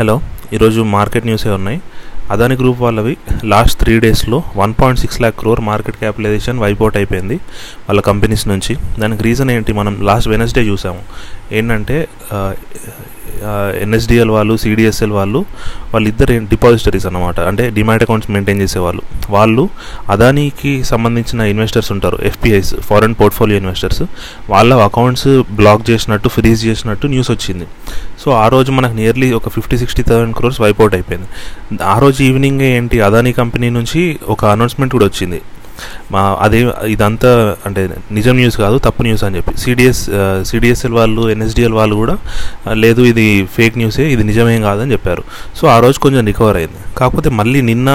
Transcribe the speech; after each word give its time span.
Hello 0.00 0.20
ఈరోజు 0.52 0.80
market 0.82 1.24
న్యూసే 1.24 1.50
ఉన్నాయి. 1.50 1.78
అదాని 2.30 2.56
గ్రూప్ 2.56 2.80
వాళ్ళవి. 2.80 3.16
లాస్ట్ 3.44 3.80
త్రీ 3.80 4.00
డేస్లో 4.00 4.42
one 4.56 4.74
point 4.80 5.00
six 5.00 5.20
lakh 5.20 5.36
crore 5.40 5.60
market 5.60 5.96
capitalization 5.96 6.58
wipeout 6.58 6.96
అయిపోయింది 6.96 7.34
వాళ్ళ 7.88 8.00
కంపెనీస్ 8.00 8.48
నుంచి. 8.48 8.76
దానికి 8.98 9.22
రీజన్ 9.22 9.50
ఏంటి? 9.50 9.72
మనం 9.72 9.96
లాస్ట్ 10.02 10.28
వెనస్డే 10.28 10.62
చూసాము. 10.62 11.02
ఏంటంటే 11.52 12.08
ఎన్ఎస్డిఎల్ 13.82 14.30
వాళ్ళు 14.30 14.56
సిడిఎస్ఎల్ 14.56 15.12
వాళ్ళు 15.12 15.40
వాళ్ళిద్దరు 15.92 16.32
డిపాజిటరీస్ 16.32 17.06
అనమాట 17.06 17.40
అంటే 17.40 17.70
డిమాట్ 17.70 18.02
అకౌంట్స్ 18.02 18.30
మెయింటైన్ 18.30 18.60
చేసేవాళ్ళు. 18.60 19.02
వాళ్ళు 19.30 19.68
అదానికి 20.08 20.84
సంబంధించిన 20.84 21.40
ఇన్వెస్టర్స్ 21.40 21.92
ఉంటారు 21.92 22.18
ఎఫ్పిఐస్ 22.22 22.74
ఫారెన్ 22.74 23.14
పోర్ట్ఫోలియో 23.20 23.58
ఇన్వెస్టర్స్. 23.58 24.02
వాళ్ళ 24.48 24.74
అకౌంట్స్ 24.74 25.42
బ్లాక్ 25.50 25.90
చేసినట్టు 25.90 26.28
ఫ్రీజ్ 26.28 26.66
చేసినట్టు 26.66 27.06
న్యూస్ 27.06 27.30
వచ్చింది. 27.30 27.66
సో 28.20 28.30
ఆ 28.30 28.48
రోజు 28.48 28.72
మనకు 28.72 28.92
నియర్లీ 28.92 29.32
ఒక 29.32 29.48
fifty 29.48 29.78
sixty 29.78 30.02
thousand 30.02 30.36
crores 30.36 30.60
wipeout 30.60 30.94
అయిపోయింది. 30.94 31.28
ఆ 31.84 31.98
రోజు 31.98 32.19
ఈవినింగ్ 32.28 32.62
ఏంటి 32.74 32.98
అదానీ 33.08 33.32
కంపెనీ 33.40 33.68
నుంచి 33.78 34.02
ఒక 34.34 34.44
అనౌన్స్మెంట్ 34.54 34.92
కూడా 34.96 35.06
వచ్చింది. 35.10 35.40
మా 36.12 36.22
అదే 36.44 36.58
ఇదంతా 36.94 37.30
అంటే 37.66 37.82
నిజం 38.16 38.34
న్యూస్ 38.40 38.56
కాదు 38.62 38.76
తప్పు 38.86 39.02
న్యూస్ 39.06 39.22
అని 39.26 39.36
చెప్పి. 39.38 39.52
సిడిఎస్ 39.62 40.02
సిడిఎస్ఎల్ 40.50 40.96
వాళ్ళు 41.00 41.22
ఎన్ఎస్డిఎల్ 41.34 41.76
వాళ్ళు 41.80 41.94
కూడా 42.02 42.16
లేదు 42.84 43.02
ఇది 43.12 43.26
ఫేక్ 43.56 43.76
న్యూసే 43.82 44.06
ఇది 44.14 44.24
నిజమేం 44.30 44.60
కాదని 44.68 44.92
చెప్పారు. 44.96 45.22
సో 45.58 45.66
ఆ 45.74 45.76
రోజు 45.84 45.98
కొంచెం 46.06 46.24
రికవర్ 46.30 46.58
అయింది. 46.60 46.80
కాకపోతే 46.98 47.30
మళ్ళీ 47.40 47.62
నిన్న 47.70 47.88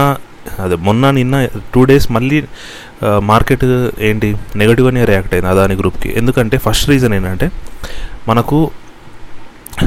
అదే 0.63 0.75
మొన్న 0.87 1.03
నిన్న 1.19 1.35
టూ 1.73 1.83
డేస్ 1.91 2.07
మళ్ళీ 2.15 2.39
మార్కెట్ 3.31 3.63
ఏంటి 4.07 4.27
నెగటివ్గానే 4.61 5.01
రియాక్ట్ 5.11 5.33
అయింది 5.35 5.49
అదాని 5.53 5.75
గ్రూప్కి 5.81 6.09
ఎందుకంటే 6.19 6.57
ఫస్ట్ 6.65 6.85
రీజన్ 6.91 7.13
ఏంటంటే 7.17 7.47
మనకు 8.29 8.59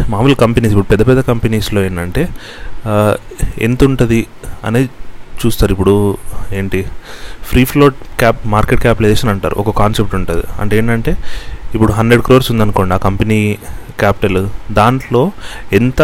మామూలు 0.09 0.35
కంపెనీస్ 0.35 0.73
ఇప్పుడు 0.73 0.91
పెద్ద 0.91 1.07
పెద్ద 1.09 1.21
కంపెనీస్లో 1.21 1.85
ఏంటంటే 1.85 2.29
ఎంత 3.63 3.85
ఉంటుంది 3.85 4.27
అనేది 4.65 4.89
చూస్తారు. 5.41 5.73
ఇప్పుడు 5.73 6.19
ఏంటి 6.53 6.87
free 7.43 7.65
float 7.65 7.95
cap 8.19 8.41
market 8.47 8.81
capitalization 8.81 9.31
అంటారు. 9.31 9.55
ఒక 9.55 9.71
కాన్సెప్ట్ 9.79 10.15
ఉంటుంది. 10.15 10.45
అంటే 10.61 10.79
ఏంటంటే 10.79 11.17
ఇప్పుడు 11.75 11.93
హండ్రెడ్ 11.93 12.23
క్రోర్స్ 12.23 12.51
ఉందనుకోండి 12.53 12.95
ఆ 12.95 12.97
కంపెనీ 12.97 13.59
క్యాపిటల్ 14.01 14.49
దాంట్లో 14.73 15.33
ఎంత 15.73 16.03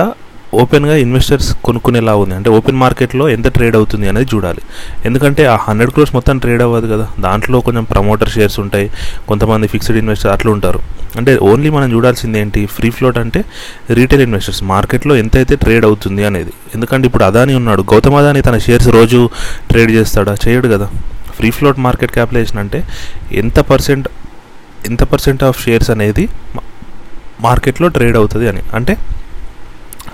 ఓపెన్గా 0.62 0.96
ఇన్వెస్టర్స్ 0.96 1.48
కొనుక్కునేలా 1.64 2.14
ఉంది. 2.16 2.34
అంటే 2.34 2.50
ఓపెన్ 2.50 2.76
మార్కెట్లో 2.76 3.28
ఎంత 3.28 3.48
ట్రేడ్ 3.48 3.76
అవుతుంది 3.76 4.08
అనేది 4.08 4.28
చూడాలి. 4.34 4.62
ఎందుకంటే 5.04 5.46
ఆ 5.46 5.56
హండ్రెడ్ 5.56 5.90
క్రోర్స్ 5.90 6.14
మొత్తం 6.14 6.38
ట్రేడ్ 6.38 6.62
అవ్వదు 6.62 6.86
కదా. 6.94 7.06
దాంట్లో 7.20 7.60
కొంచెం 7.60 7.84
ప్రమోటర్ 7.84 8.28
షేర్స్ 8.28 8.60
ఉంటాయి. 8.60 8.90
కొంతమంది 9.28 9.66
ఫిక్స్డ్ 9.66 9.96
ఇన్వెస్టర్ 9.96 10.32
అట్లా 10.32 10.52
ఉంటారు. 10.52 10.80
అంటే 11.16 11.36
ఓన్లీ 11.36 11.70
మనం 11.70 11.88
చూడాల్సింది 11.92 12.38
ఏంటి? 12.38 12.66
ఫ్రీ 12.66 12.90
ఫ్లోట్ 12.90 13.18
అంటే 13.18 13.44
రీటైల్ 13.90 14.22
ఇన్వెస్టర్స్. 14.22 14.62
మార్కెట్లో 14.64 15.16
ఎంత 15.16 15.36
అయితే 15.36 15.56
ట్రేడ్ 15.56 15.84
అవుతుంది 15.84 16.24
అనేది. 16.24 16.52
ఎందుకంటే 16.74 17.06
ఇప్పుడు 17.06 17.24
అదాని 17.24 17.54
ఉన్నాడు. 17.54 17.82
గౌతమ్ 17.82 18.14
అదాని 18.14 18.42
తన 18.42 18.58
షేర్స్ 18.58 18.88
రోజు 18.88 19.30
ట్రేడ్ 19.70 19.90
చేస్తాడా? 19.90 20.36
చేయడు 20.46 20.68
కదా. 20.68 20.88
ఫ్రీ 21.36 21.50
ఫ్లోట్ 21.50 21.78
మార్కెట్ 21.78 22.12
క్యాపిటలైజేషన్ 22.12 22.58
అంటే 22.58 22.84
ఎంత 23.32 23.58
పర్సెంట్ 23.60 24.08
ఎంత 24.86 25.02
పర్సెంట్ 25.02 25.44
ఆఫ్ 25.44 25.58
షేర్స్ 25.64 25.90
అనేది 25.90 26.28
మార్కెట్లో 27.40 27.88
ట్రేడ్ 27.88 28.16
అవుతుంది 28.16 28.48
అని. 28.48 28.62
అంటే 28.74 28.96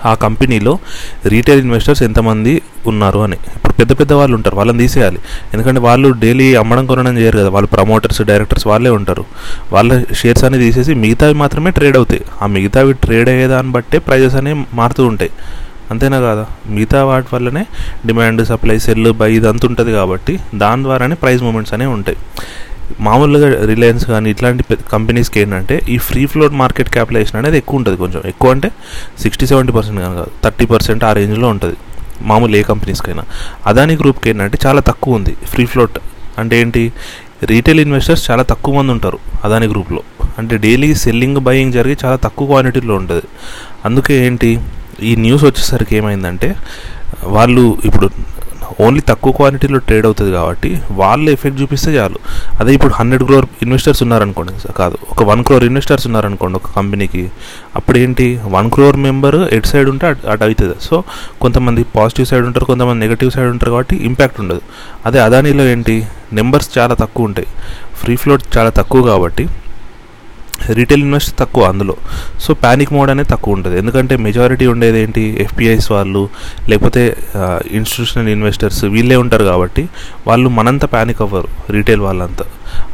ఆ 0.05 0.13
కంపెనీలో 0.13 0.79
రీటైల్ 1.25 1.59
ఇన్వెస్టర్స్ 1.59 2.03
ఎంతమంది 2.03 2.61
ఉన్నారు 2.87 3.19
అని. 3.19 3.37
ఇప్పుడు 3.55 3.73
పెద్ద 3.73 3.99
పెద్ద 3.99 4.13
వాళ్ళు 4.13 4.35
ఉంటారు 4.35 4.55
వాళ్ళని 4.55 4.77
తీసేయాలి. 4.77 5.19
ఎందుకంటే 5.53 5.79
వాళ్ళు 5.79 6.09
డైలీ 6.09 6.55
అమ్మడం 6.55 6.85
కొనడం 6.85 7.17
చేయరు 7.17 7.39
కదా. 7.39 7.49
వాళ్ళు 7.49 7.67
ప్రమోటర్స్ 7.67 8.21
డైరెక్టర్స్ 8.21 8.67
వాళ్ళే 8.67 8.89
ఉంటారు. 8.89 9.25
వాళ్ళ 9.73 10.03
షేర్స్ 10.13 10.43
అనేది 10.43 10.63
తీసేసి 10.63 10.93
మిగతావి 10.93 11.33
మాత్రమే 11.33 11.71
ట్రేడ్ 11.71 11.97
అవుతాయి. 11.97 12.21
ఆ 12.41 12.45
మిగతావి 12.45 12.93
ట్రేడ్ 12.93 13.29
అయ్యేదాన్ని 13.29 13.71
బట్టే 13.71 13.97
ప్రైజెస్ 13.97 14.35
అనేవి 14.35 14.65
మారుతూ 14.73 15.05
ఉంటాయి. 15.05 15.31
అంతేనా 15.91 16.19
కాదా? 16.19 16.45
మిగతా 16.67 17.05
వాటి 17.05 17.27
వల్లనే 17.33 17.65
డిమాండ్ 18.05 18.47
సప్లై 18.47 18.79
సెల్ 18.79 19.13
బై 19.13 19.33
ఇదంతా 19.33 19.67
ఉంటుంది 19.67 19.91
కాబట్టి 19.91 20.39
దాని 20.55 20.83
ద్వారానే 20.83 21.15
ప్రైస్ 21.15 21.43
మూమెంట్స్ 21.43 21.73
అనేవి 21.73 21.91
ఉంటాయి. 21.91 22.17
మామూలుగా 22.99 23.65
రిలయన్స్ 23.65 24.05
కానీ 24.05 24.29
ఇట్లాంటి 24.29 24.63
కంపెనీస్కి 24.91 25.39
ఏంటంటే 25.39 25.81
ఈ 25.89 25.97
ఫ్రీ 25.97 26.25
ఫ్లోట్ 26.25 26.53
మార్కెట్ 26.53 26.89
క్యాపిటలైజేషన్ 26.89 27.37
అనేది 27.37 27.57
ఎక్కువ 27.57 27.77
ఉంటుంది 27.77 27.97
కొంచెం. 27.97 28.21
ఎక్కువ 28.25 28.51
అంటే 28.51 28.71
సిక్స్టీ 29.19 29.45
సెవెంటీ 29.45 29.71
పర్సెంట్ 29.71 29.99
కానీ 29.99 30.15
కాదు 30.15 30.31
థర్టీ 30.43 30.65
పర్సెంట్ 30.65 31.03
ఆ 31.03 31.13
రేంజ్లో 31.13 31.47
ఉంటుంది. 31.47 31.75
మామూలు 32.21 32.55
ఏ 32.55 32.61
కంపెనీస్కైనా 32.61 33.23
అదాని 33.67 33.95
గ్రూప్కి 33.95 34.29
ఏంటంటే 34.29 34.57
చాలా 34.65 34.81
తక్కువ 34.81 35.15
ఉంది 35.15 35.35
ఫ్రీ 35.45 35.65
ఫ్లోట్ 35.65 35.99
అంటే 36.37 36.61
ఏంటి? 36.61 36.93
రీటైల్ 37.43 37.79
ఇన్వెస్టర్స్ 37.79 38.31
చాలా 38.31 38.43
తక్కువ 38.43 38.75
మంది 38.75 38.91
ఉంటారు 38.91 39.19
అదాని 39.43 39.67
గ్రూప్లో 39.67 40.01
అంటే 40.37 40.57
డైలీ 40.57 40.95
సెల్లింగ్ 40.95 41.37
బయింగ్ 41.37 41.73
జరిగి 41.73 41.97
చాలా 42.05 42.15
తక్కువ 42.15 42.47
క్వాంటిటీలో 42.47 42.95
ఉంటుంది. 42.95 43.23
అందుకే 43.85 44.25
ఏంటి? 44.25 44.59
ఈ 45.03 45.15
న్యూస్ 45.15 45.43
వచ్చేసరికి 45.43 45.95
ఏమైందంటే 45.95 46.55
వాళ్ళు 47.23 47.77
ఇప్పుడు 47.85 48.09
ఓన్లీ 48.85 49.01
తక్కువ 49.09 49.31
క్వాంటిటీలో 49.37 49.79
ట్రేడ్ 49.87 50.05
అవుతుంది 50.09 50.31
కాబట్టి 50.37 50.71
వాళ్ళు 50.99 51.27
ఎఫెక్ట్ 51.35 51.57
చూపిస్తే 51.61 51.91
చాలు. 51.97 52.19
అదే 52.59 52.71
ఇప్పుడు 52.77 52.93
హండ్రెడ్ 52.99 53.23
క్రోర్ 53.29 53.47
ఇన్వెస్టర్స్ 53.65 54.01
ఉన్నారనుకోండి 54.05 54.53
కాదు 54.81 54.97
ఒక 55.13 55.23
వన్ 55.31 55.43
క్రోర్ 55.47 55.65
ఇన్వెస్టర్స్ 55.69 56.05
ఉన్నారనుకోండి 56.09 56.57
ఒక 56.61 56.69
కంపెనీకి 56.77 57.23
అప్పుడు 57.79 57.97
ఏంటి 58.03 58.27
వన్ 58.55 58.69
క్రోర్ 58.75 58.99
మెంబర్ 59.07 59.39
ఎటు 59.57 59.67
సైడ్ 59.71 59.89
ఉంటే 59.93 60.07
అటు 60.11 60.27
అటు 60.33 60.43
అవుతుంది. 60.47 60.75
సో 60.87 61.03
కొంతమంది 61.41 61.83
పాజిటివ్ 61.97 62.27
సైడ్ 62.31 62.45
ఉంటారు 62.49 62.65
కొంతమంది 62.71 62.99
నెగిటివ్ 63.05 63.31
సైడ్ 63.37 63.49
ఉంటారు 63.55 63.71
కాబట్టి 63.75 63.97
ఇంపాక్ట్ 64.09 64.39
ఉండదు. 64.45 64.61
అదే 65.05 65.19
అదానీలో 65.27 65.65
ఏంటి 65.73 65.97
నెంబర్స్ 66.39 66.69
చాలా 66.77 66.93
తక్కువ 67.03 67.29
ఉంటాయి. 67.29 67.49
ఫ్రీ 68.01 68.15
ఫ్లోట్ 68.21 68.45
చాలా 68.57 68.69
తక్కువ 68.81 69.01
కాబట్టి 69.11 69.43
రీటైల్ 70.79 71.03
ఇన్వెస్ట్ 71.07 71.31
తక్కువ 71.39 71.63
అందులో. 71.71 71.95
సో 72.43 72.53
ప్యానిక్ 72.63 72.91
మోడ్ 72.97 73.09
అనేది 73.13 73.29
తక్కువ 73.33 73.57
ఉంటుంది. 73.57 73.75
ఎందుకంటే 73.81 74.15
మెజారిటీ 74.25 74.65
ఉండేది 74.73 74.99
ఏంటి? 75.03 75.23
ఎఫ్పిఐస్ 75.45 75.87
వాళ్ళు 75.95 76.23
లేకపోతే 76.69 77.03
ఇన్స్టిట్యూషనల్ 77.77 78.29
ఇన్వెస్టర్స్ 78.35 78.81
వీళ్ళే 78.95 79.17
ఉంటారు 79.23 79.45
కాబట్టి 79.51 79.83
వాళ్ళు 80.27 80.49
మనంత 80.57 80.85
ప్యానిక్ 80.95 81.21
అవ్వరు 81.27 81.49
రీటైల్ 81.77 82.01
వాళ్ళంతా. 82.07 82.45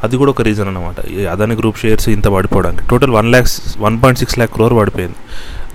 అది 0.03 0.15
కూడా 0.21 0.31
ఒక 0.35 0.41
రీజన్ 0.49 0.69
అనమాట 0.71 0.99
అదాని 1.33 1.55
గ్రూప్ 1.61 1.79
షేర్స్ 1.81 2.07
ఇంత 2.09 2.27
పడిపోవడానికి. 2.35 2.83
Total 2.89 3.13
one 3.19 3.29
lakhs 3.33 3.57
one 3.85 3.97
point 4.03 4.19
six 4.19 4.37
lakh 4.39 4.53
crore 4.57 4.75
పడిపోయింది. 4.79 5.19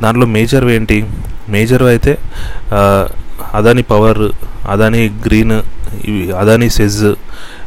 దాంట్లో 0.03 0.27
మేజర్ 0.37 0.67
ఏంటి? 0.77 0.99
మేజర్ 1.55 1.85
అయితే 1.93 2.13
అదాని 3.59 3.83
పవర్ 3.93 4.21
అదాని 4.73 5.01
గ్రీన్ 5.27 5.55
ఇవి 6.09 6.21
అదాని 6.43 6.69
సెజ్ 6.77 7.01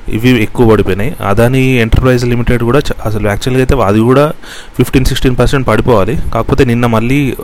ఇవి 0.10 0.44
ఎక్కువ 0.44 0.70
పడిపోయినాయి. 0.70 1.16
అదాని 1.30 1.62
ఎంటర్ప్రైజ్ 1.62 2.26
లిమిటెడ్ 2.26 2.64
కూడా 2.64 2.82
అసలు 3.06 3.28
యాక్చువల్గా 3.28 3.62
అయితే 3.64 3.76
అది 3.84 4.00
కూడా 4.00 4.34
ఫిఫ్టీన్ 4.78 5.06
సిక్స్టీన్ 5.06 5.38
పర్సెంట్ 5.40 5.68
పడిపోవాలి. 5.68 6.16
కాకపోతే 6.34 6.66
నిన్న 6.66 6.86
మళ్ళీ 6.86 7.36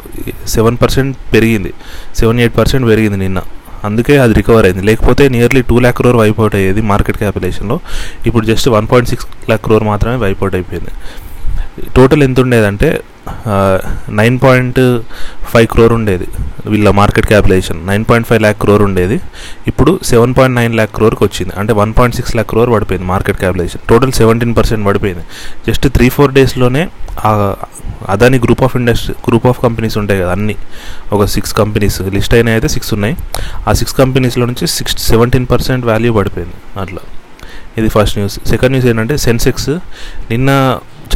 సెవెన్ 0.48 0.78
పర్సెంట్ 0.84 1.18
పెరిగింది. 1.34 1.74
సెవెన్ 2.16 2.40
ఎయిట్ 2.40 2.58
పర్సెంట్ 2.58 2.88
పెరిగింది 2.88 3.18
నిన్న. 3.18 3.42
అందుకే 3.86 4.18
అది 4.18 4.34
రికవర్ 4.34 4.66
అయింది. 4.66 4.84
లేకపోతే 4.86 5.30
nearly 5.30 5.62
two 5.62 5.80
lakh 5.80 5.98
crore 5.98 6.16
wipeout 6.16 6.56
అయ్యేది 6.56 6.82
మార్కెట్ 6.82 7.18
క్యాపిలేషన్లో 7.18 7.80
ఇప్పుడు 8.26 8.46
just 8.46 8.70
one 8.70 8.88
point 8.88 9.10
six 9.10 9.28
lakh 9.50 9.64
crore 9.64 9.84
మాత్రమే 9.84 10.16
వైపౌట్ 10.16 10.56
అయిపోయింది. 10.56 10.92
టోటల్ 11.98 12.24
ఎంత 12.28 12.40
ఉండేదంటే 12.46 12.90
నైన్ 14.20 14.38
పాయింట్ 14.44 14.80
ఫైవ్ 15.52 15.68
క్రోర్ 15.74 15.94
ఉండేది. 15.98 16.28
వీళ్ళ 16.72 16.90
market 17.00 17.28
capitalization 17.32 17.80
nine 17.90 18.04
point 18.10 18.28
five 18.30 18.42
lakh 18.46 18.58
crore 18.64 18.84
ఉండేది. 18.88 19.18
ఇప్పుడు 19.70 19.92
సెవెన్ 20.12 20.34
పాయింట్ 20.38 20.56
నైన్ 20.60 20.74
ల్యాక్ 20.80 20.92
క్రోర్కి 20.98 21.24
వచ్చింది. 21.28 21.54
అంటే 21.60 21.74
one 21.82 21.94
point 21.98 22.16
six 22.20 22.34
lakh 22.38 22.50
crore 22.54 22.72
పడిపోయింది 22.76 23.08
market 23.14 23.40
capitalization. 23.44 23.84
Total 23.92 24.14
seventeen 24.22 24.54
percent 24.60 24.84
పడిపోయింది. 24.90 25.24
జస్ట్ 25.68 25.88
త్రీ 25.98 26.10
ఫోర్ 26.18 26.34
డేస్లోనే 26.40 26.84
Adani 28.14 28.38
group 28.46 28.62
of 28.66 28.76
industry 28.82 29.14
group 29.28 29.48
of 29.52 29.60
companies 29.66 29.98
ఉంటాయి 30.02 30.20
కదా 30.22 30.32
అన్ని. 30.38 30.56
ఒక 31.16 31.24
సిక్స్ 31.36 31.54
కంపెనీస్ 31.62 31.98
లిస్ట్ 32.18 32.34
అయినా 32.38 32.52
అయితే 32.58 32.70
సిక్స్ 32.76 32.94
ఉన్నాయి. 32.98 33.16
ఆ 33.68 33.74
సిక్స్ 33.80 33.96
కంపెనీస్లో 34.04 34.46
నుంచి 34.52 34.68
సిక్స్ 34.78 34.96
సెవెంటీన్ 35.12 35.48
పర్సెంట్ 35.54 35.86
వాల్యూ 35.92 36.14
పడిపోయింది 36.20 36.58
అట్లా. 36.84 37.04
ఇది 37.80 37.90
ఫస్ట్ 37.96 38.16
న్యూస్. 38.20 38.38
సెకండ్ 38.52 38.72
న్యూస్ 38.74 38.88
ఏంటంటే 38.92 39.16
సెన్సెక్స్ 39.26 39.70
నిన్న 40.32 40.50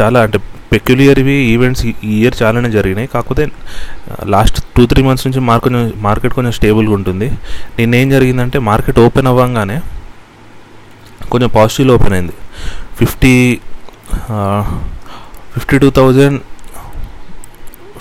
చాలా 0.01 0.19
అంటే 0.25 0.37
పెక్యులియర్వి 0.71 1.35
ఈవెంట్స్ 1.53 1.83
ఈ 1.85 2.13
ఇయర్ 2.19 2.35
చాలానే 2.41 2.69
జరిగినాయి. 2.77 3.07
కాకపోతే 3.13 3.43
లాస్ట్ 4.33 4.57
టూ 4.77 4.83
త్రీ 4.91 5.01
మంత్స్ 5.07 5.25
నుంచి 5.27 5.41
మార్కెట్ 5.49 5.75
మార్కెట్ 6.07 6.33
కొంచెం 6.37 6.53
స్టేబుల్గా 6.57 6.93
ఉంటుంది. 6.99 7.27
నిన్నేం 7.79 8.09
జరిగిందంటే 8.15 8.59
మార్కెట్ 8.69 8.99
ఓపెన్ 9.05 9.29
అవ్వగానే 9.31 9.77
కొంచెం 11.33 11.49
పాజిటివ్లో 11.57 11.93
ఓపెన్ 11.97 12.15
అయింది. 12.17 12.35
Fifty 12.99 13.35
fifty 15.53 15.77
two 15.83 15.89
thousand 15.99 16.39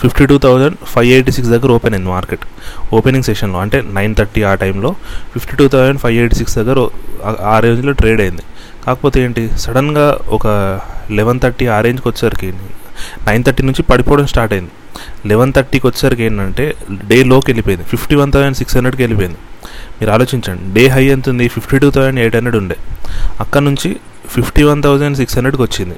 fifty 0.03 0.25
two 0.31 0.37
thousand 0.45 0.77
five 0.93 1.11
eighty 1.17 1.33
six 1.37 1.51
దగ్గర 1.53 1.71
ఓపెన్ 1.77 1.95
అయింది 1.97 2.11
మార్కెట్ 2.15 2.45
ఓపెనింగ్ 2.97 3.27
సెషన్లో 3.29 3.59
అంటే 3.65 3.79
నైన్ 3.99 4.15
థర్టీ 4.19 4.41
ఆ 4.51 4.53
టైంలో 4.63 4.91
fifty 5.35 5.55
two 5.61 5.67
thousand 5.75 6.01
five 6.05 6.17
eighty 6.23 6.37
six 6.41 6.57
దగ్గర 6.59 6.81
ఆ 7.53 7.55
రేంజ్లో 7.65 7.93
ట్రేడ్ 8.01 8.21
అయింది. 8.25 8.45
కాకపోతే 8.87 9.19
ఏంటి? 9.27 9.45
సడన్గా 9.65 10.07
ఒక 10.37 10.47
లెవెన్ 11.11 11.41
థర్టీ 11.41 11.67
ఆ 11.67 11.81
రేంజ్కి 11.81 12.09
వచ్చేసరికి 12.09 12.53
నైన్ 13.29 13.45
థర్టీ 13.45 13.63
నుంచి 13.63 13.83
పడిపోవడం 13.83 14.27
స్టార్ట్ 14.27 14.53
అయింది. 14.53 14.71
లెవెన్ 15.27 15.53
థర్టీకి 15.53 15.87
వచ్చేసరికి 15.87 16.23
ఏంటంటే 16.23 16.75
డే 17.09 17.25
లోకి 17.25 17.47
వెళ్ళిపోయింది. 17.47 17.85
ఫిఫ్టీ 17.85 18.15
వన్ 18.15 18.33
థౌసండ్ 18.33 18.57
సిక్స్ 18.57 18.77
హండ్రెడ్కి 18.77 19.03
వెళ్ళిపోయింది. 19.03 19.39
మీరు 20.01 20.11
ఆలోచించండి 20.11 20.81
డే 20.81 20.87
హై 20.87 21.05
ఎంత 21.05 21.29
ఉంది? 21.29 21.49
Fifty 21.49 21.79
two 21.79 21.91
thousand 21.91 22.21
eight 22.21 22.37
hundred 22.37 22.57
ఉండే. 22.57 22.77
అక్కడ 23.41 23.63
నుంచి 23.63 23.97
ఫిఫ్టీ 24.29 24.63
వన్ 24.63 24.83
థౌసండ్ 24.83 25.17
సిక్స్ 25.17 25.35
హండ్రెడ్కి 25.35 25.63
వచ్చింది. 25.63 25.95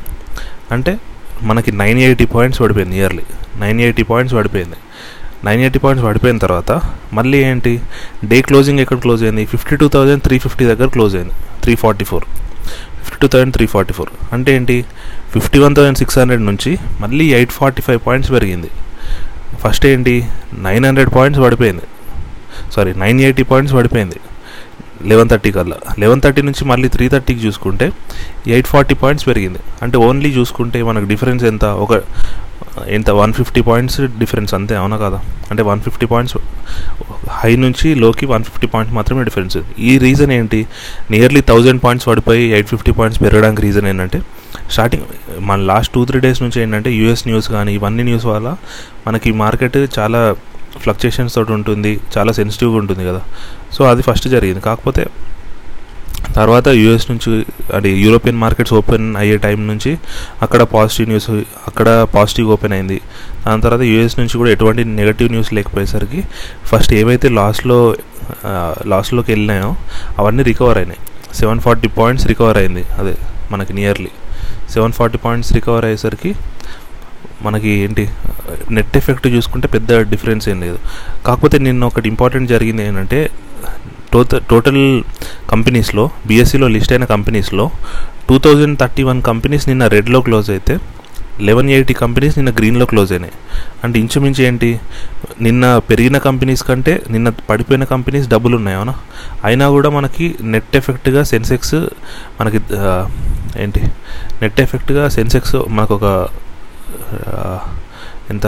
అంటే 0.71 0.99
మనకి 1.43 1.73
నైన్ 1.73 1.99
ఎయిటీ 1.99 2.25
పాయింట్స్ 2.25 2.61
పడిపోయింది 2.61 2.97
ఇయర్లీ. 2.97 3.23
నైన్ 3.61 3.81
ఎయిటీ 3.81 4.03
పాయింట్స్ 4.03 4.37
పడిపోయింది. 4.37 4.77
నైన్ 5.45 5.61
ఎయిటీ 5.61 5.79
పాయింట్స్ 5.79 6.07
పడిపోయిన 6.07 6.39
తర్వాత 6.39 6.81
మళ్ళీ 7.13 7.39
ఏంటి? 7.39 7.81
డే 8.25 8.43
క్లోజింగ్ 8.43 8.81
ఎక్కడ 8.81 8.99
క్లోజ్ 8.99 9.23
అయింది? 9.23 9.45
Fifty 9.45 9.77
two 9.77 9.89
thousand 9.89 10.23
three 10.23 10.39
fifty 10.39 10.65
దగ్గర 10.65 10.87
క్లోజ్ 10.87 11.17
అయింది. 11.17 11.35
Three 11.63 11.75
forty 11.75 12.05
four. 12.05 12.25
Two 13.21 13.29
thousand 13.29 13.55
three 13.55 13.67
forty 13.67 13.93
four. 13.93 14.09
అంటే 14.33 14.57
ఏంటి? 14.57 14.85
Fifty 15.33 15.59
one 15.59 15.77
thousand 15.77 15.99
six 15.99 16.19
hundred 16.19 16.43
నుంచి 16.43 16.79
మళ్ళీ 17.01 17.25
ఎయిట్ 17.25 17.51
ఫార్టీ 17.51 17.83
ఫైవ్ 17.83 18.01
పాయింట్స్ 18.07 18.33
పెరిగింది. 18.33 18.71
ఫస్ట్ 19.65 19.87
ఏంటి? 19.87 20.27
నైన్ 20.59 20.85
హండ్రెడ్ 20.85 21.15
పాయింట్స్ 21.15 21.43
పడిపోయింది. 21.43 21.83
సారీ 22.73 22.95
నైన్ 22.95 23.21
ఎయిటీ 23.21 23.43
పాయింట్స్ 23.43 23.77
పడిపోయింది. 23.77 24.17
లెవెన్ 25.05 25.29
థర్టీ 25.29 25.53
కల్లా. 25.53 25.77
లెవెన్ 25.99 26.21
థర్టీ 26.21 26.43
నుంచి 26.43 26.65
మళ్ళీ 26.65 26.89
త్రీ 26.89 27.09
థర్టీకి 27.09 27.47
చూసుకుంటే 27.47 27.93
ఎయిట్ 28.47 28.67
ఫార్టీ 28.67 28.95
పాయింట్స్ 28.95 29.27
పెరిగింది. 29.27 29.59
అంటే 29.83 29.97
ఓన్లీ 29.97 30.29
చూసుకుంటే 30.29 30.83
మనకు 30.83 31.05
డిఫరెన్స్ 31.05 31.45
ఎంత? 31.45 31.65
ఒక 31.65 31.93
ఎంత 32.89 33.11
వన్ 33.11 33.33
ఫిఫ్టీ 33.33 33.61
పాయింట్స్ 33.61 34.01
డిఫరెన్స్ 34.01 34.55
అంతే 34.55 34.77
అవునా 34.77 34.97
కదా? 34.97 35.21
అంటే 35.51 35.63
వన్ 35.63 35.81
ఫిఫ్టీ 35.81 36.07
పాయింట్స్ 36.07 36.37
హై 37.31 37.57
నుంచి 37.57 37.95
లోకి 37.95 38.27
వన్ 38.27 38.45
ఫిఫ్టీ 38.45 38.67
పాయింట్స్ 38.67 38.95
మాత్రమే 38.97 39.25
డిఫరెన్స్ 39.25 39.57
ఈ 39.79 39.99
రీజన్ 39.99 40.33
ఏంటి? 40.33 40.67
నియర్లీ 41.11 41.41
థౌజండ్ 41.41 41.83
పాయింట్స్ 41.85 42.09
పడిపోయి 42.09 42.45
ఎయిట్ 42.45 42.69
ఫిఫ్టీ 42.69 42.93
పాయింట్స్ 42.93 43.23
పెరగడానికి 43.23 43.63
రీజన్ 43.63 43.87
ఏంటంటే 43.87 44.23
స్టార్టింగ్ 44.71 45.03
మన 45.41 45.61
లాస్ట్ 45.61 45.95
టూ 45.95 46.05
త్రీ 46.05 46.21
డేస్ 46.21 46.43
నుంచి 46.43 46.63
ఏంటంటే 46.63 46.93
యూఎస్ 46.93 47.27
న్యూస్ 47.27 47.49
కానీ 47.49 47.75
ఇవన్నీ 47.75 48.03
న్యూస్ 48.03 48.27
వల్ల 48.27 48.57
మనకి 49.07 49.33
మార్కెట్ 49.33 49.99
చాలా 49.99 50.37
ఫ్లక్చుయేషన్స్ 50.83 51.35
తోటి 51.35 51.53
ఉంటుంది 51.53 52.01
చాలా 52.19 52.33
సెన్సిటివ్గా 52.33 52.77
ఉంటుంది 52.77 53.05
కదా. 53.05 53.21
సో 53.73 53.85
అది 53.85 54.03
ఫస్ట్ 54.03 54.29
జరిగింది. 54.29 54.61
కాకపోతే 54.61 55.07
తర్వాత 56.35 56.69
యూఎస్ 56.69 57.07
నుంచి 57.11 57.31
అంటే 57.77 57.91
యూరోపియన్ 58.05 58.39
మార్కెట్స్ 58.45 58.75
ఓపెన్ 58.79 59.07
అయ్యే 59.21 59.37
టైం 59.45 59.67
నుంచి 59.67 59.93
అక్కడ 60.45 60.63
పాజిటివ్ 60.75 61.09
న్యూస్ 61.11 61.31
అక్కడ 61.69 61.89
పాజిటివ్ 62.15 62.49
ఓపెన్ 62.55 62.73
అయింది. 62.73 62.99
దాని 63.47 63.63
తర్వాత 63.63 63.85
యూఎస్ 63.93 64.17
నుంచి 64.21 64.35
కూడా 64.41 64.51
ఎటువంటి 64.51 64.85
నెగటివ్ 64.85 65.31
న్యూస్ 65.35 65.53
లేకపోయేసరికి 65.59 66.23
ఫస్ట్ 66.71 66.95
ఏవైతే 67.01 67.29
లాస్ట్లో 67.39 67.79
లాస్ట్లోకి 68.93 69.31
వెళ్ళినాయో 69.33 69.71
అవన్నీ 70.19 70.43
రికవర్ 70.51 70.79
అయినాయి. 70.79 71.01
సెవెన్ 71.41 71.61
ఫార్టీ 71.61 71.89
పాయింట్స్ 71.99 72.27
రికవర్ 72.27 72.59
అయింది 72.63 72.85
అదే 73.01 73.17
మనకి 73.53 73.73
nearly. 73.73 74.13
Seven 74.75 74.95
forty 74.99 75.19
points 75.25 75.53
recover 75.53 75.85
అయ్యేసరికి 75.85 76.31
మనకి 77.47 77.71
ఏంటి 77.85 78.05
నెట్ 78.77 78.97
ఎఫెక్ట్ 78.97 79.27
చూసుకుంటే 79.35 79.67
పెద్ద 79.75 79.99
డిఫరెన్స్ 80.13 80.49
ఏం 80.49 80.59
లేదు. 80.67 80.79
కాకపోతే 81.27 81.59
నిన్న 81.67 81.85
ఒకటి 81.85 82.09
ఇంపార్టెంట్ 82.09 82.49
జరిగింది 82.55 82.83
ఏంటంటే 82.89 83.21
టోటల్ 84.17 84.43
టోటల్ 84.51 84.83
కంపెనీస్లో 85.53 86.05
బీఎస్సీలో 86.29 86.69
లిస్ట్ 86.75 86.93
అయిన 86.95 87.07
కంపెనీస్లో 87.15 87.65
two 88.29 88.37
thousand 88.45 88.77
thirty 88.83 89.03
one 89.09 89.23
companies 89.31 89.65
నిన్న 89.71 89.87
రెడ్లో 89.97 90.21
క్లోజ్ 90.29 90.49
అయితే 90.57 90.75
లెవెన్ 91.47 91.71
ఎయిటీ 91.77 91.95
కంపెనీస్ 92.03 92.35
నిన్న 92.39 92.51
గ్రీన్లో 92.59 92.85
క్లోజ్ 92.93 93.11
అయినాయి. 93.15 93.35
అంటే 93.85 93.97
ఇంచుమించు 94.03 94.41
ఏంటి 94.49 94.71
నిన్న 95.47 95.65
పెరిగిన 95.89 96.19
కంపెనీస్ 96.27 96.63
కంటే 96.69 96.93
నిన్న 97.15 97.29
పడిపోయిన 97.51 97.85
కంపెనీస్ 97.93 98.27
డబ్బులు 98.35 98.55
ఉన్నాయి 98.61 98.77
అవునా? 98.81 98.95
అయినా 99.49 99.67
కూడా 99.75 99.89
మనకి 99.97 100.27
నెట్ 100.55 100.77
ఎఫెక్ట్గా 100.81 101.23
సెన్సెక్స్ 101.33 101.77
మనకి 102.39 102.61
ఏంటి 103.65 103.83
నెట్ 104.43 104.61
ఎఫెక్ట్గా 104.65 105.05
సెన్సెక్స్ 105.19 105.57
మనకు 105.79 105.95
ఒక 105.99 106.07
ఎంత? 108.35 108.47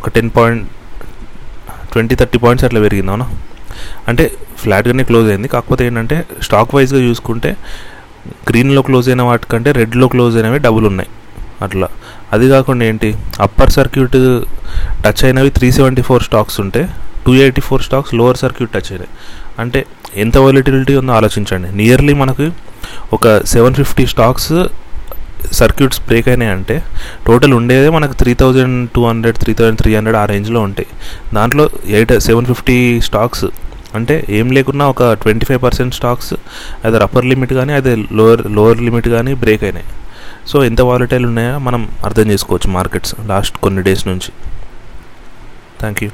ఒక 0.00 0.08
ten 0.16 0.30
point 0.38 0.64
twenty 1.92 2.14
thirty 2.22 2.38
points 2.44 2.64
అట్లా 2.68 2.80
పెరిగింది 2.86 3.12
అవునా? 3.14 3.28
అంటే 4.08 4.24
ఫ్లాట్గానే 4.58 5.04
క్లోజ్ 5.04 5.28
అయింది. 5.28 5.48
కాకపోతే 5.48 5.86
ఏంటంటే 5.86 6.26
స్టాక్ 6.42 6.74
వైజ్గా 6.74 7.00
చూసుకుంటే 7.00 7.56
గ్రీన్లో 8.48 8.82
క్లోజ్ 8.82 9.08
అయిన 9.08 9.22
వాటికంటే 9.22 9.72
రెడ్లో 9.72 10.08
క్లోజ్ 10.08 10.36
అయినవి 10.36 10.58
డబుల్ 10.58 10.86
ఉన్నాయి. 10.86 11.08
అట్లా. 11.62 11.88
అది 12.32 12.48
కాకుండా 12.48 12.84
ఏంటి 12.84 13.08
అప్పర్ 13.40 13.70
సర్క్యూట్ 13.70 14.16
టచ్ 15.04 15.24
అయినవి 15.24 15.50
త్రీ 15.50 15.72
సెవెంటీ 15.72 16.02
ఫోర్ 16.02 16.22
స్టాక్స్ 16.22 16.60
ఉంటే 16.60 16.88
two 17.26 17.34
eighty 17.34 17.60
four 17.60 17.82
stocks 17.82 18.14
lower 18.14 18.36
circuit 18.36 18.70
touch 18.70 18.90
అయినాయి. 18.90 19.10
అంటే 19.58 19.86
ఎంత 20.16 20.38
వాలిటిలిటీ 20.38 20.94
ఉందో 20.94 21.12
ఆలోచించండి. 21.12 21.76
నియర్లీ 21.76 22.14
మనకి 22.22 22.46
ఒక 23.12 23.44
seven 23.44 23.74
fifty 23.74 24.06
stocks 24.06 24.52
circuits 25.60 26.00
break 26.08 26.28
అయినాయి 26.32 26.50
అంటే 26.56 26.76
టోటల్ 27.26 27.54
ఉండేదే 27.58 27.88
మనకు 27.96 28.14
three 28.22 28.34
thousand 28.42 28.76
two 28.94 29.02
hundred 29.08 29.38
three 29.42 29.54
thousand 29.60 29.78
three 29.82 29.92
hundred 29.96 30.18
ఆ 30.22 30.24
రేంజ్లో 30.32 30.60
ఉంటాయి. 30.68 30.88
దాంట్లో 31.34 31.66
ఎయిట్ 31.98 32.14
సెవెన్ 32.28 32.48
ఫిఫ్టీ 32.52 32.78
స్టాక్స్ 33.08 33.46
అంటే 33.98 34.14
ఏం 34.38 34.50
లేకున్నా 34.56 34.84
ఒక 34.92 35.12
ట్వంటీ 35.22 35.46
ఫైవ్ 35.48 35.60
పర్సెంట్ 35.66 35.94
స్టాక్స్ 35.94 36.32
అదే 36.84 37.02
అప్పర్ 37.06 37.26
లిమిట్ 37.32 37.52
కానీ 37.60 37.72
అదే 37.80 37.94
లోవర్ 38.18 38.42
లోవర్ 38.58 38.80
లిమిట్ 38.88 39.08
కానీ 39.16 39.34
బ్రేక్ 39.44 39.64
అయినాయి. 39.68 39.88
సో 40.50 40.64
ఎంత 40.68 40.80
వాలిటైల్ 40.90 41.26
ఉన్నాయో 41.30 41.58
మనం 41.68 41.82
అర్థం 42.04 42.26
చేసుకోవచ్చు 42.32 42.70
మార్కెట్స్ 42.78 43.14
లాస్ట్ 43.32 43.56
కొన్ని 43.56 43.82
డేస్ 43.88 44.04
నుంచి. 44.08 44.30
Thank 45.80 46.02
you 46.04 46.10